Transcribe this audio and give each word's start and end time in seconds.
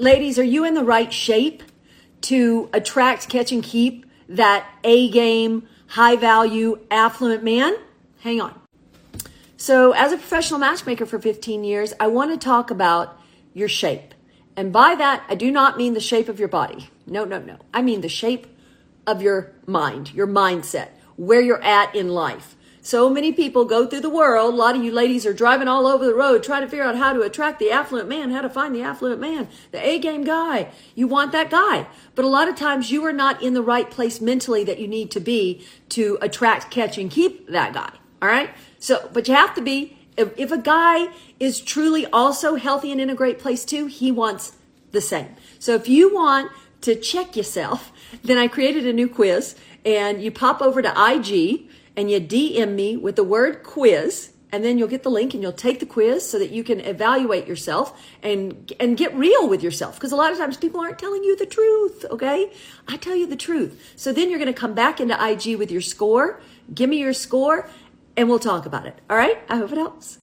ladies, 0.00 0.38
are 0.38 0.44
you 0.44 0.64
in 0.64 0.74
the 0.74 0.84
right 0.84 1.12
shape 1.12 1.62
to 2.22 2.68
attract, 2.72 3.28
catch, 3.28 3.52
and 3.52 3.62
keep 3.62 4.06
that 4.28 4.66
A 4.82 5.10
game, 5.10 5.68
high 5.88 6.16
value, 6.16 6.78
affluent 6.90 7.44
man? 7.44 7.74
Hang 8.20 8.40
on. 8.40 8.58
So, 9.56 9.92
as 9.92 10.12
a 10.12 10.16
professional 10.16 10.58
matchmaker 10.58 11.04
for 11.04 11.18
15 11.18 11.64
years, 11.64 11.92
I 12.00 12.06
want 12.06 12.30
to 12.32 12.42
talk 12.42 12.70
about 12.70 13.20
your 13.52 13.68
shape. 13.68 14.14
And 14.56 14.72
by 14.72 14.94
that, 14.94 15.22
I 15.28 15.34
do 15.34 15.50
not 15.50 15.76
mean 15.76 15.94
the 15.94 16.00
shape 16.00 16.28
of 16.28 16.38
your 16.38 16.48
body. 16.48 16.88
No, 17.06 17.24
no, 17.24 17.38
no. 17.38 17.58
I 17.72 17.82
mean 17.82 18.00
the 18.00 18.08
shape 18.08 18.46
of 19.06 19.22
your 19.22 19.52
mind, 19.66 20.14
your 20.14 20.26
mindset, 20.26 20.88
where 21.16 21.40
you're 21.40 21.62
at 21.62 21.94
in 21.94 22.08
life. 22.08 22.56
So 22.82 23.10
many 23.10 23.32
people 23.32 23.66
go 23.66 23.86
through 23.86 24.00
the 24.00 24.10
world. 24.10 24.54
A 24.54 24.56
lot 24.56 24.74
of 24.74 24.82
you 24.82 24.90
ladies 24.90 25.26
are 25.26 25.34
driving 25.34 25.68
all 25.68 25.86
over 25.86 26.04
the 26.04 26.14
road 26.14 26.42
trying 26.42 26.62
to 26.62 26.68
figure 26.68 26.84
out 26.84 26.96
how 26.96 27.12
to 27.12 27.20
attract 27.20 27.58
the 27.58 27.70
affluent 27.70 28.08
man, 28.08 28.30
how 28.30 28.40
to 28.40 28.48
find 28.48 28.74
the 28.74 28.82
affluent 28.82 29.20
man, 29.20 29.48
the 29.70 29.86
A 29.86 29.98
game 29.98 30.24
guy. 30.24 30.70
You 30.94 31.06
want 31.06 31.32
that 31.32 31.50
guy. 31.50 31.86
But 32.14 32.24
a 32.24 32.28
lot 32.28 32.48
of 32.48 32.56
times 32.56 32.90
you 32.90 33.04
are 33.04 33.12
not 33.12 33.42
in 33.42 33.52
the 33.54 33.62
right 33.62 33.90
place 33.90 34.20
mentally 34.20 34.64
that 34.64 34.78
you 34.78 34.88
need 34.88 35.10
to 35.10 35.20
be 35.20 35.66
to 35.90 36.16
attract, 36.22 36.70
catch, 36.70 36.96
and 36.96 37.10
keep 37.10 37.48
that 37.48 37.74
guy. 37.74 37.92
All 38.22 38.28
right. 38.28 38.50
So, 38.78 39.10
but 39.12 39.28
you 39.28 39.34
have 39.34 39.54
to 39.54 39.60
be. 39.60 39.96
If, 40.16 40.38
if 40.38 40.50
a 40.50 40.58
guy 40.58 41.08
is 41.38 41.60
truly 41.60 42.06
also 42.06 42.56
healthy 42.56 42.92
and 42.92 43.00
in 43.00 43.10
a 43.10 43.14
great 43.14 43.38
place 43.38 43.64
too, 43.64 43.86
he 43.86 44.10
wants 44.10 44.56
the 44.90 45.00
same. 45.00 45.36
So 45.58 45.74
if 45.74 45.88
you 45.88 46.12
want 46.14 46.50
to 46.82 46.94
check 46.94 47.36
yourself, 47.36 47.92
then 48.22 48.38
I 48.38 48.48
created 48.48 48.86
a 48.86 48.92
new 48.92 49.08
quiz 49.08 49.54
and 49.84 50.22
you 50.22 50.30
pop 50.30 50.60
over 50.60 50.82
to 50.82 50.88
IG 50.88 51.68
and 51.96 52.10
you 52.10 52.20
DM 52.20 52.74
me 52.74 52.96
with 52.96 53.16
the 53.16 53.24
word 53.24 53.62
quiz 53.62 54.32
and 54.52 54.64
then 54.64 54.78
you'll 54.78 54.88
get 54.88 55.02
the 55.02 55.10
link 55.10 55.32
and 55.32 55.42
you'll 55.42 55.52
take 55.52 55.80
the 55.80 55.86
quiz 55.86 56.28
so 56.28 56.38
that 56.38 56.50
you 56.50 56.64
can 56.64 56.80
evaluate 56.80 57.46
yourself 57.46 58.00
and 58.22 58.72
and 58.80 58.96
get 58.96 59.14
real 59.14 59.48
with 59.48 59.62
yourself. 59.62 59.94
Because 59.94 60.12
a 60.12 60.16
lot 60.16 60.32
of 60.32 60.38
times 60.38 60.56
people 60.56 60.80
aren't 60.80 60.98
telling 60.98 61.24
you 61.24 61.36
the 61.36 61.46
truth 61.46 62.04
okay? 62.10 62.52
I 62.88 62.96
tell 62.96 63.16
you 63.16 63.26
the 63.26 63.36
truth. 63.36 63.92
So 63.96 64.12
then 64.12 64.30
you're 64.30 64.38
going 64.38 64.52
to 64.52 64.60
come 64.60 64.74
back 64.74 65.00
into 65.00 65.14
ig 65.24 65.56
with 65.56 65.70
your 65.70 65.80
score. 65.80 66.40
Give 66.74 66.90
me 66.90 66.98
your 66.98 67.12
score 67.12 67.68
and 68.16 68.28
we'll 68.28 68.38
talk 68.38 68.66
about 68.66 68.86
it. 68.86 68.98
All 69.08 69.16
right? 69.16 69.38
I 69.48 69.56
hope 69.56 69.72
it 69.72 69.78
helps 69.78 70.18